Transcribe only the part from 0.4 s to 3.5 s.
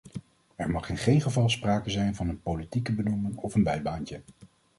Er mag in geen geval sprake zijn van een politieke benoeming